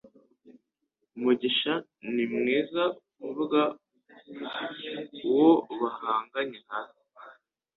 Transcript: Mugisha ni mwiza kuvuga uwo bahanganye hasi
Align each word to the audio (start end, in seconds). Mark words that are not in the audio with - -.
Mugisha 1.21 1.73
ni 2.13 2.23
mwiza 2.33 2.83
kuvuga 3.17 3.59
uwo 5.29 5.51
bahanganye 5.79 6.59
hasi 6.69 7.03